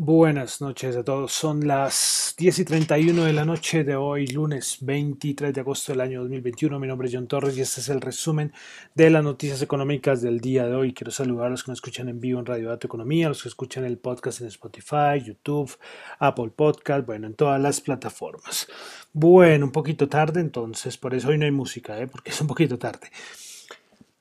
[0.00, 1.32] Buenas noches a todos.
[1.32, 6.02] Son las 10 y 31 de la noche de hoy, lunes 23 de agosto del
[6.02, 6.78] año 2021.
[6.78, 8.52] Mi nombre es John Torres y este es el resumen
[8.94, 10.94] de las noticias económicas del día de hoy.
[10.94, 13.42] Quiero saludar a los que nos escuchan en vivo en Radio Dato Economía, a los
[13.42, 15.76] que escuchan el podcast en Spotify, YouTube,
[16.20, 18.68] Apple Podcast, bueno, en todas las plataformas.
[19.12, 22.06] Bueno, un poquito tarde, entonces por eso hoy no hay música, ¿eh?
[22.06, 23.10] porque es un poquito tarde.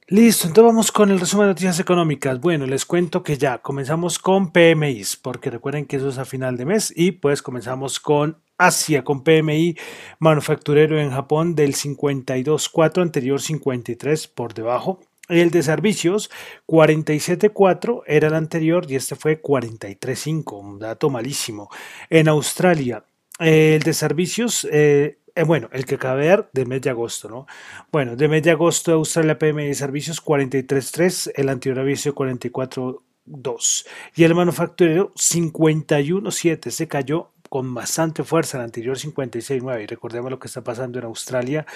[0.09, 2.39] Listo, entonces vamos con el resumen de noticias económicas.
[2.39, 6.55] Bueno, les cuento que ya comenzamos con PMIs, porque recuerden que eso es a final
[6.55, 9.75] de mes, y pues comenzamos con Asia, con PMI
[10.19, 15.01] manufacturero en Japón del 52.4, anterior 53 por debajo.
[15.27, 16.31] El de servicios
[16.67, 21.69] 47.4 era el anterior y este fue 43.5, un dato malísimo.
[22.09, 23.03] En Australia,
[23.39, 27.45] el de servicios eh, eh, bueno, el que acaba de de mes de agosto, ¿no?
[27.91, 34.23] Bueno, de mes de agosto Australia PMI de servicios 43.3, el anterior aviso 44.2 y
[34.23, 40.47] el manufacturero 51.7, se cayó con bastante fuerza, el anterior 56.9 y recordemos lo que
[40.47, 41.67] está pasando en Australia.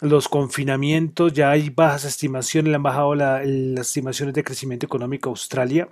[0.00, 3.44] Los confinamientos, ya hay bajas estimaciones, le han bajado las
[3.86, 5.88] estimaciones de crecimiento económico a Australia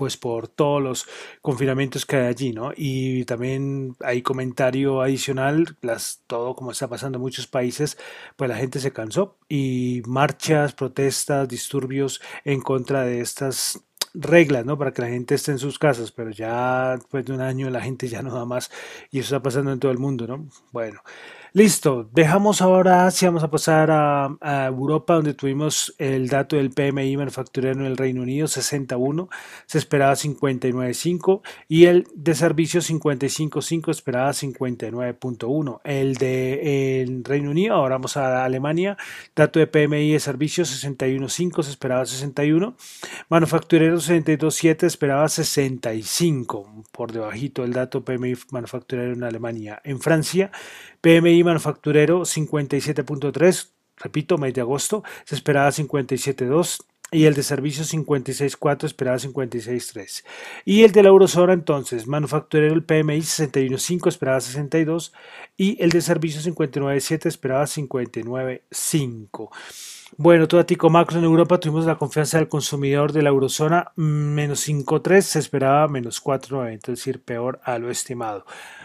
[0.00, 1.06] pues por todos los
[1.42, 2.72] confinamientos que hay allí, ¿no?
[2.74, 7.98] Y también hay comentario adicional, las, todo como está pasando en muchos países,
[8.36, 13.84] pues la gente se cansó y marchas, protestas, disturbios en contra de estas
[14.14, 14.78] reglas, ¿no?
[14.78, 17.82] Para que la gente esté en sus casas, pero ya después de un año la
[17.82, 18.70] gente ya no da más
[19.10, 20.48] y eso está pasando en todo el mundo, ¿no?
[20.72, 21.02] Bueno.
[21.52, 27.16] Listo, dejamos ahora Asia, vamos a pasar a, Europa, donde tuvimos el dato del PMI
[27.16, 29.28] manufacturero en el Reino Unido, 61,
[29.66, 35.80] se esperaba 59.5, y el de servicios 55.5, esperaba 59.1.
[35.82, 38.96] El de el Reino Unido, ahora vamos a Alemania,
[39.34, 42.76] dato de PMI de servicios 61.5, se esperaba 61,
[43.28, 49.80] manufacturero 62.7, esperaba 65, por debajito el dato PMI manufacturero en Alemania.
[49.82, 50.52] En Francia,
[51.00, 58.84] PMI manufacturero 57.3, repito, mes de agosto, se esperaba 57.2 y el de servicios 56.4
[58.84, 60.24] esperaba 56.3.
[60.64, 65.12] Y el de la eurozona entonces, manufacturero el PMI 61.5 esperaba 62
[65.56, 69.50] y el de servicios 59.7 esperaba 59.5.
[70.16, 74.68] Bueno, todo tico macro en Europa tuvimos la confianza del consumidor de la eurozona menos
[74.68, 78.44] 5.3, se esperaba menos 4.9, es decir, peor a lo estimado.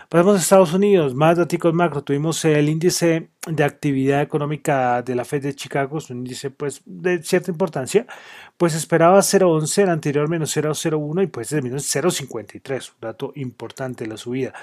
[0.09, 2.03] Pasamos a Estados Unidos, más datos macro.
[2.03, 6.83] Tuvimos el índice de actividad económica de la Fed de Chicago, es un índice pues
[6.85, 8.05] de cierta importancia,
[8.57, 14.05] pues esperaba 0.11, el anterior menos 0.01 y pues terminó en 0.53, un dato importante
[14.05, 14.53] la subida.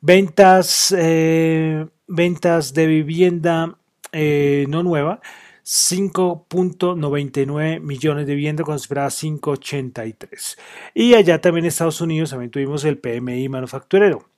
[0.00, 3.76] Ventas, eh, ventas de vivienda
[4.12, 5.20] eh, no nueva,
[5.64, 10.58] 5.99 millones de viviendas cuando esperaba 5.83.
[10.94, 14.29] Y allá también en Estados Unidos también tuvimos el PMI manufacturero.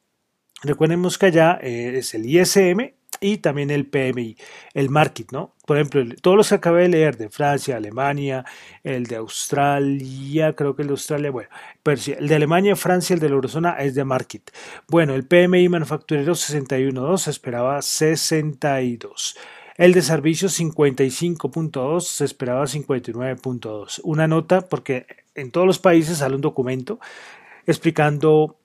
[0.62, 4.36] Recordemos que allá eh, es el ISM y también el PMI,
[4.74, 5.54] el market, ¿no?
[5.66, 8.44] Por ejemplo, todos los que acabé de leer de Francia, Alemania,
[8.82, 11.48] el de Australia, creo que el de Australia, bueno,
[11.82, 14.50] pero sí, el de Alemania, Francia, el de la Eurozona es de market.
[14.88, 19.36] Bueno, el PMI manufacturero 61.2 se esperaba 62.
[19.76, 24.00] El de servicios 55.2 se esperaba 59.2.
[24.02, 26.98] Una nota porque en todos los países sale un documento
[27.66, 28.58] explicando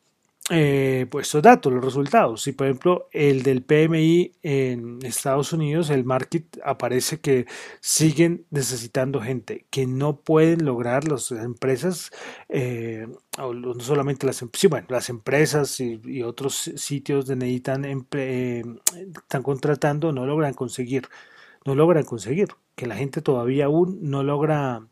[0.49, 2.41] eh, pues estos datos, los resultados.
[2.41, 7.45] Si por ejemplo el del PMI en Estados Unidos, el market aparece que
[7.81, 12.11] siguen necesitando gente, que no pueden lograr las empresas,
[12.47, 18.63] eh, no solamente las, em-, sí, bueno, las empresas y, otros sitios de necesitan, eh,
[19.15, 21.07] están contratando, no logran conseguir,
[21.65, 24.87] no logran conseguir, que la gente todavía aún no logra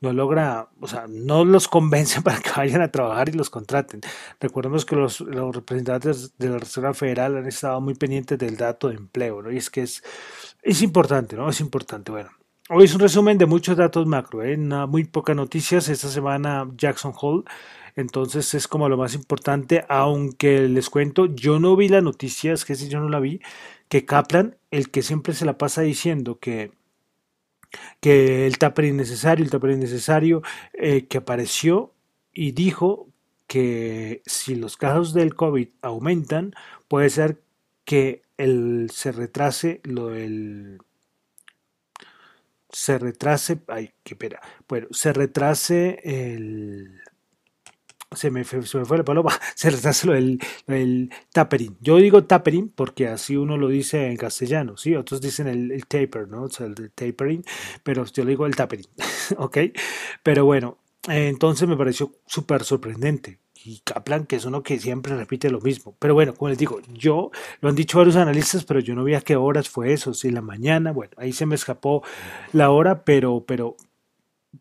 [0.00, 4.00] no logra, o sea, no los convence para que vayan a trabajar y los contraten.
[4.40, 8.96] Recordemos que los, representantes de la Reserva Federal han estado muy pendientes del dato de
[8.96, 9.50] empleo, ¿no?
[9.50, 10.02] Y es que es,
[10.62, 11.48] es importante, ¿no?
[11.48, 12.12] Es importante.
[12.12, 12.30] Bueno,
[12.68, 14.56] hoy es un resumen de muchos datos macro, ¿eh?
[14.56, 15.88] muy pocas noticias.
[15.88, 17.44] Esta semana Jackson Hole.
[17.96, 22.66] Entonces es como lo más importante, aunque les cuento, yo no vi la noticia, es
[22.66, 23.40] que si yo no la vi,
[23.88, 26.72] que Kaplan, el que siempre se la pasa diciendo que
[28.00, 30.42] que el taper innecesario, el taper innecesario,
[30.72, 31.92] eh, que apareció
[32.32, 33.08] y dijo
[33.46, 36.54] que si los casos del COVID aumentan,
[36.88, 37.40] puede ser
[37.84, 40.78] que el, se retrase lo del
[42.68, 44.38] se retrase, ay, qué pena,
[44.68, 47.00] bueno, se retrase el,
[48.14, 51.76] se me, fue, se me fue la paloma, se retrasa el, el tapering.
[51.80, 54.94] Yo digo tapering porque así uno lo dice en castellano, ¿sí?
[54.94, 56.44] Otros dicen el, taper, ¿no?
[56.44, 57.44] O sea, el tapering,
[57.82, 58.86] pero yo le digo el tapering,
[59.38, 59.58] ¿ok?
[60.22, 65.50] Pero bueno, entonces me pareció súper sorprendente y Kaplan, que es uno que siempre repite
[65.50, 65.96] lo mismo.
[65.98, 69.14] Pero bueno, como les digo, yo, lo han dicho varios analistas, pero yo no vi
[69.14, 72.04] a qué horas fue eso, si la mañana, bueno, ahí se me escapó
[72.52, 73.76] la hora, pero, pero,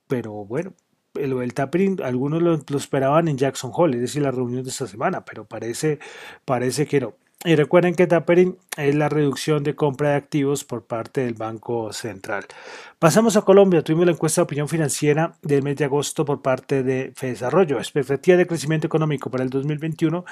[0.08, 0.74] pero bueno,
[1.16, 4.88] lo del tapering, algunos lo, esperaban en Jackson Hole, es decir, la reunión de esta
[4.88, 6.00] semana, pero parece,
[6.46, 7.16] parece que no.
[7.44, 11.94] Y recuerden que tapering es la reducción de compra de activos por parte del Banco
[11.94, 12.46] Central.
[12.98, 13.84] Pasamos a Colombia.
[13.84, 17.78] Tuvimos la encuesta de opinión financiera del mes de agosto por parte de Desarrollo.
[17.78, 20.26] Expectativa de crecimiento económico para el 2021,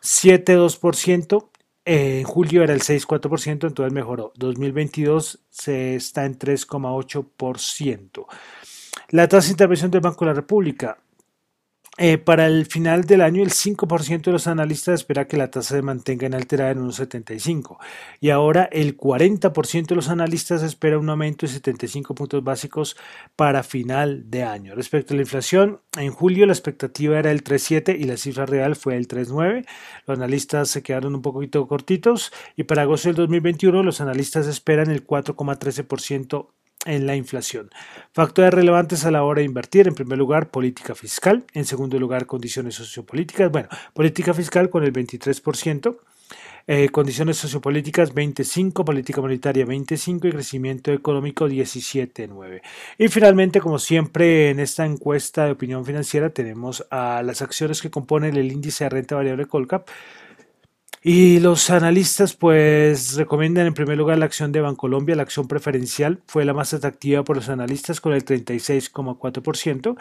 [0.00, 1.48] 7,2%.
[1.86, 4.32] En julio era el 6,4%, entonces mejoró.
[4.36, 8.26] 2022 se está en 3,8%.
[9.10, 10.96] La tasa de intervención del Banco de la República
[11.96, 15.76] eh, para el final del año, el 5% de los analistas espera que la tasa
[15.76, 17.76] se mantenga inalterada en 1,75
[18.20, 22.96] y ahora el 40% de los analistas espera un aumento de 75 puntos básicos
[23.36, 24.74] para final de año.
[24.74, 28.74] Respecto a la inflación, en julio la expectativa era el 3,7 y la cifra real
[28.74, 29.64] fue el 3,9.
[30.08, 34.90] Los analistas se quedaron un poquito cortitos y para agosto del 2021 los analistas esperan
[34.90, 36.48] el 4,13%
[36.84, 37.70] en la inflación.
[38.12, 42.26] Factores relevantes a la hora de invertir, en primer lugar, política fiscal, en segundo lugar,
[42.26, 45.96] condiciones sociopolíticas, bueno, política fiscal con el 23%,
[46.66, 52.62] eh, condiciones sociopolíticas 25, política monetaria 25 y crecimiento económico 17,9.
[52.96, 57.90] Y finalmente, como siempre en esta encuesta de opinión financiera, tenemos a las acciones que
[57.90, 59.88] componen el índice de renta variable Colcap,
[61.06, 66.22] y los analistas pues recomiendan en primer lugar la acción de Bancolombia, la acción preferencial
[66.26, 69.96] fue la más atractiva por los analistas con el 36,4%.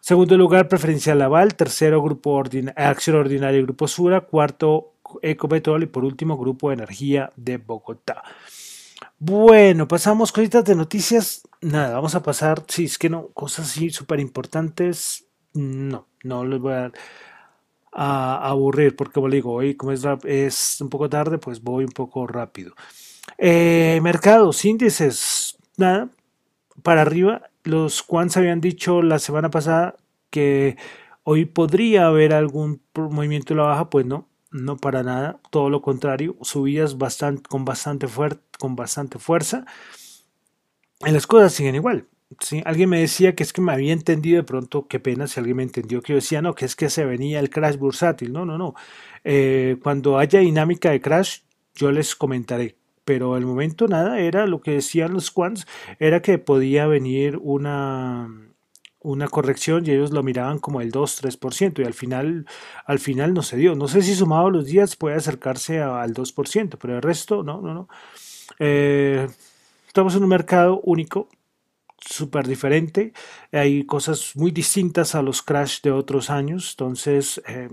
[0.00, 1.54] Segundo lugar, preferencial Aval.
[1.54, 2.42] Tercero, grupo
[2.74, 4.22] acción ordinaria Grupo Sura.
[4.22, 5.84] Cuarto, Ecopetrol.
[5.84, 8.24] Y por último, Grupo Energía de Bogotá.
[9.20, 11.48] Bueno, pasamos cositas de noticias.
[11.60, 12.64] Nada, vamos a pasar.
[12.66, 15.26] Si es que no, cosas así súper importantes.
[15.52, 16.92] No, no les voy a dar
[17.94, 21.84] a aburrir, porque como le digo, hoy como es, es un poco tarde, pues voy
[21.84, 22.74] un poco rápido.
[23.38, 26.08] Eh, mercados, índices, nada,
[26.82, 27.42] para arriba.
[27.62, 29.96] Los Quants habían dicho la semana pasada
[30.30, 30.76] que
[31.22, 35.82] hoy podría haber algún movimiento de la baja, pues no, no para nada, todo lo
[35.82, 38.06] contrario, subidas bastante, con, bastante
[38.58, 39.64] con bastante fuerza.
[41.06, 42.06] Y las cosas siguen igual.
[42.40, 42.62] ¿Sí?
[42.64, 45.56] Alguien me decía que es que me había entendido de pronto, qué pena si alguien
[45.56, 48.32] me entendió que yo decía, no, que es que se venía el crash bursátil.
[48.32, 48.74] No, no, no.
[49.24, 51.40] Eh, cuando haya dinámica de crash,
[51.74, 52.76] yo les comentaré.
[53.04, 55.66] Pero al momento nada, era lo que decían los quants,
[55.98, 58.28] era que podía venir una,
[59.04, 62.46] una corrección y ellos lo miraban como el 2-3% y al final,
[62.86, 63.74] al final no se dio.
[63.74, 67.74] No sé si sumado los días puede acercarse al 2%, pero el resto no, no,
[67.74, 67.88] no.
[68.58, 69.28] Eh,
[69.86, 71.28] estamos en un mercado único,
[72.08, 73.12] súper diferente.
[73.52, 76.70] Hay cosas muy distintas a los crash de otros años.
[76.72, 77.68] Entonces, eh,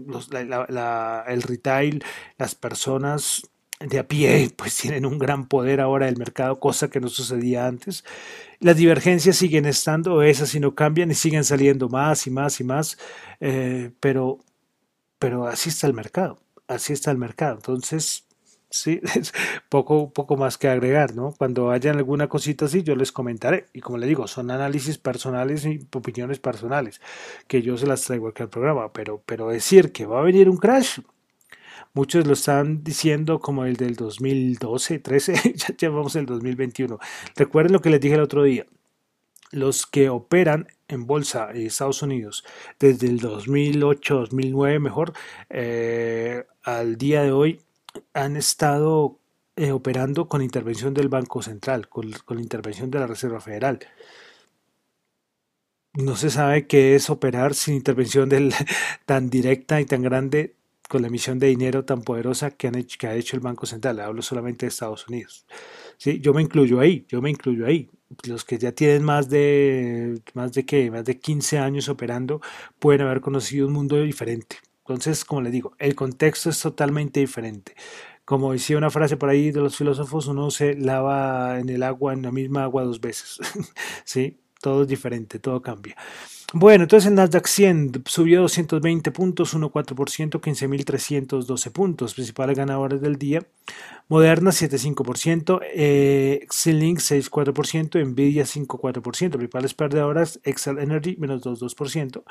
[1.28, 2.04] el retail,
[2.38, 3.44] las personas
[3.80, 7.68] de a pie, pues tienen un gran poder ahora del mercado, cosa que no sucedía
[7.68, 8.04] antes.
[8.60, 12.64] Las divergencias siguen estando, esas y no cambian y siguen saliendo más y más y
[12.64, 12.98] más,
[13.40, 14.40] eh, pero,
[15.20, 17.56] pero así está el mercado, así está el mercado.
[17.56, 18.26] Entonces,
[18.72, 19.34] sí, es
[19.70, 21.34] poco, poco más que agregar, ¿no?
[21.38, 23.68] Cuando hayan alguna cosita así, yo les comentaré.
[23.74, 27.02] Y como le digo, son análisis personales y opiniones personales,
[27.48, 30.50] que yo se las traigo aquí al programa, pero, pero decir que va a venir
[30.50, 31.00] un crash,
[31.94, 36.98] muchos lo están diciendo como el del 2012, 13, ya llevamos el 2021.
[37.36, 38.66] Recuerden lo que les dije el otro día.
[39.52, 42.46] Los que operan en bolsa en Estados Unidos
[42.80, 45.12] desde el 2008, 2009 mejor,
[45.50, 47.60] eh, al día de hoy
[48.14, 49.20] han estado
[49.56, 53.80] eh, operando con intervención del Banco Central, con, la intervención de la Reserva Federal.
[55.94, 58.30] No se sabe qué es operar sin intervención
[59.06, 60.56] tan directa y tan grande
[60.88, 64.00] con la emisión de dinero tan poderosa que, ha hecho el Banco Central.
[64.00, 65.46] Hablo solamente de Estados Unidos.
[66.00, 67.90] Yo me incluyo ahí, yo me incluyo ahí.
[68.28, 70.92] Los que ya tienen más de, más de, ¿qué?
[70.92, 72.42] Más de 15 años operando
[72.80, 74.58] pueden haber conocido un mundo diferente.
[74.82, 77.76] Entonces, como le digo, el contexto es totalmente diferente.
[78.26, 82.14] Como decía una frase por ahí de los filósofos, uno se lava en el agua,
[82.14, 83.40] en la misma agua dos veces.
[84.06, 84.41] ¿Sí?
[84.62, 85.96] Todo es diferente, todo cambia.
[86.54, 92.14] Bueno, entonces el Nasdaq 100 subió 220 puntos, 1,4%, 15.312 puntos.
[92.14, 93.42] Principales ganadores del día.
[94.10, 99.38] Moderna 7,5%, eh, Xilink 6,4%, Nvidia 5,4%.
[99.38, 102.24] Principales perdedoras, Excel Energy menos 2,2%,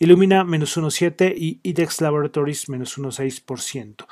[0.00, 4.06] Illumina menos 1,7% y IDEX Laboratories menos 1,6%.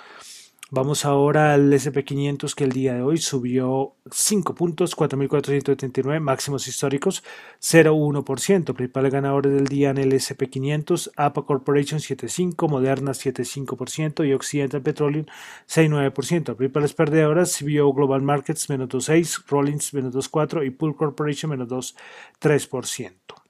[0.69, 7.23] Vamos ahora al SP500 que el día de hoy subió 5 puntos, 4.479 máximos históricos,
[7.61, 8.75] 0,1%.
[8.75, 15.27] Principales ganadores del día en el SP500, APA Corporation 7,5%, Moderna 7,5% y Occidental Petroleum
[15.69, 16.57] 6,9%.
[16.57, 23.46] Principales perdedoras, vio Global Markets menos 2,6%, Rollins menos 2,4% y Pool Corporation menos 2,3%.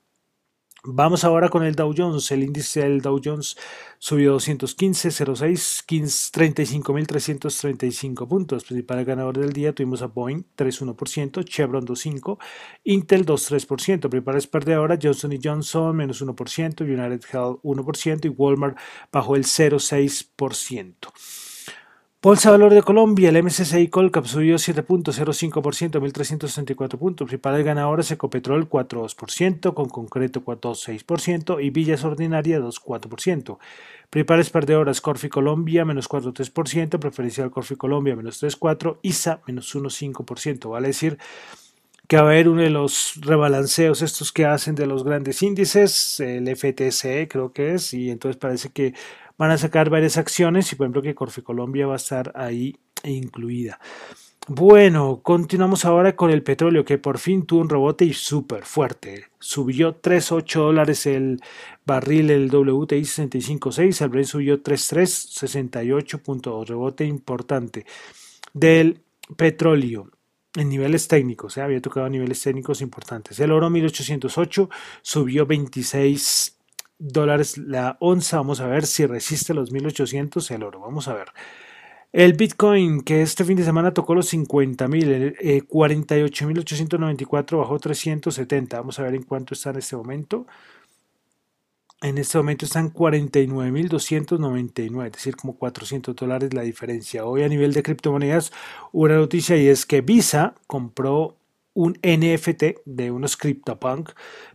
[0.88, 2.30] Vamos ahora con el Dow Jones.
[2.30, 3.56] El índice del Dow Jones
[3.98, 5.84] subió 215.06,
[6.32, 8.62] 35.335 puntos.
[8.62, 12.38] Principal ganador del día tuvimos a Boeing 3.1%, Chevron 2.5%,
[12.84, 14.08] Intel 2.3%.
[14.08, 18.78] Principales perdedoras Johnson Johnson menos 1%, United Health 1% y Walmart
[19.10, 21.12] bajo el 0.6%.
[22.22, 27.28] Bolsa Valor de Colombia, el MSCI Colcap subió 7.05%, 1.364 puntos.
[27.28, 33.58] Principales ganadores Ecopetrol 4.2%, con concreto 4.6% y Villas Ordinaria 2.4%.
[34.10, 40.70] Principales perdedoras Corfi Colombia menos 4.3%, Preferencial Corfi Colombia menos 3.4%, ISA menos 1.5%.
[40.70, 41.18] Vale decir
[42.08, 46.20] que va a haber uno de los rebalanceos estos que hacen de los grandes índices,
[46.20, 48.94] el FTSE creo que es, y entonces parece que
[49.38, 52.76] van a sacar varias acciones y por ejemplo que Corfe Colombia va a estar ahí
[53.04, 53.78] incluida.
[54.48, 59.24] Bueno, continuamos ahora con el petróleo que por fin tuvo un rebote y súper fuerte.
[59.40, 61.40] Subió 3.8 dólares el
[61.84, 67.84] barril, el WTI 65.6, el Brent subió 3.3, 68 puntos, rebote importante
[68.54, 69.02] del
[69.36, 70.12] petróleo
[70.54, 71.62] en niveles técnicos, ¿eh?
[71.62, 73.38] había tocado niveles técnicos importantes.
[73.40, 74.70] El oro 1808
[75.02, 76.55] subió 26
[76.98, 78.38] dólares la onza.
[78.38, 80.80] Vamos a ver si resiste los 1800 el oro.
[80.80, 81.28] Vamos a ver.
[82.12, 88.78] El Bitcoin, que este fin de semana tocó los 50 mil, eh, 48.894 bajó 370.
[88.78, 90.46] Vamos a ver en cuánto está en este momento.
[92.02, 97.24] En este momento están 49.299, es decir, como 400 dólares la diferencia.
[97.24, 98.52] Hoy a nivel de criptomonedas,
[98.92, 101.38] una noticia y es que Visa compró
[101.72, 104.10] un NFT de unos CryptoPunk,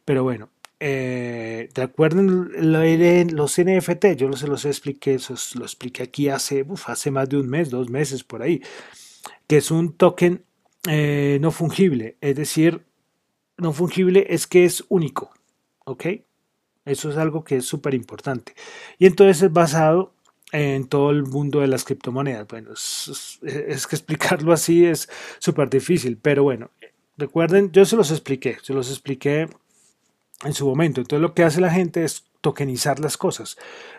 [0.06, 0.51] pero bueno,
[0.84, 4.06] eh, ¿Recuerdan los NFT?
[4.18, 7.88] Yo los, los expliqué, los, lo expliqué aquí hace, hace más de un mes, dos
[7.92, 8.64] meses por ahí,
[9.46, 10.44] que es un token
[10.90, 12.84] eh, no fungible, es decir,
[13.58, 15.30] no fungible es que es único,
[15.86, 16.06] ¿ok?
[16.84, 18.56] Eso es algo que es súper importante.
[18.98, 20.16] Y entonces es basado
[20.52, 22.48] en todo el mundo de las criptomonedas.
[22.48, 25.08] Bueno, es, es que explicarlo así es
[25.38, 26.72] súper difícil, pero bueno,
[27.18, 29.48] recuerden, yo se los expliqué, se los expliqué
[30.44, 31.02] en su momento.
[31.02, 33.58] Entonces lo que hace la gente es tokenizar las cosas.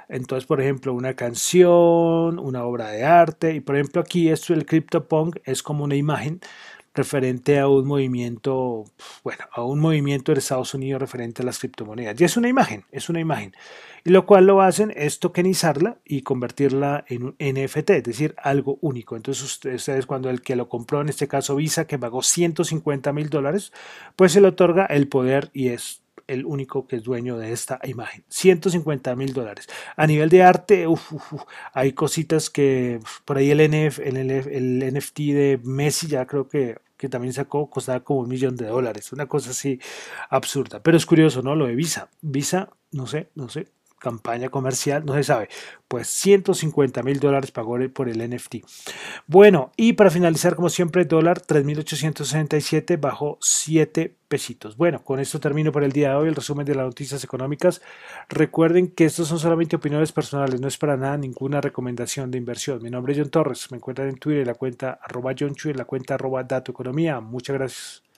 [0.08, 4.66] Entonces, por ejemplo, una canción, una obra de arte, y por ejemplo aquí esto del
[4.66, 6.40] CryptoPunk es como una imagen
[6.94, 8.84] referente a un movimiento,
[9.24, 12.20] bueno, a un movimiento de Estados Unidos referente a las criptomonedas.
[12.20, 13.54] Y es una imagen, es una imagen.
[14.04, 18.78] Y lo cual lo hacen es tokenizarla y convertirla en un NFT, es decir, algo
[18.82, 19.16] único.
[19.16, 23.30] Entonces ustedes cuando el que lo compró, en este caso Visa, que pagó 150 mil
[23.30, 23.72] dólares,
[24.16, 27.80] pues se le otorga el poder y es el único que es dueño de esta
[27.84, 28.24] imagen.
[28.28, 29.68] 150 mil dólares.
[29.96, 30.86] A nivel de arte,
[31.72, 37.08] hay cositas que por ahí el, NF, el, NFT de Messi ya creo que, que
[37.08, 39.12] también sacó, costaba como un millón de dólares.
[39.12, 39.80] Una cosa así
[40.30, 40.82] absurda.
[40.82, 41.54] Pero es curioso, ¿no?
[41.54, 42.08] Lo de Visa.
[42.20, 43.68] Visa, no sé, no sé
[44.02, 45.48] campaña comercial, no se sabe,
[45.86, 48.56] pues 150 mil dólares pagó por el NFT.
[49.26, 54.76] Bueno, y para finalizar, como siempre, dólar 3.867 bajo 7 pesitos.
[54.76, 57.80] Bueno, con esto termino por el día de hoy el resumen de las noticias económicas.
[58.28, 62.82] Recuerden que estos son solamente opiniones personales, no es para nada ninguna recomendación de inversión.
[62.82, 65.70] Mi nombre es John Torres, me encuentran en Twitter en la cuenta arroba John Chu,
[65.70, 67.20] en la cuenta arroba Dato Economía.
[67.20, 68.11] Muchas gracias.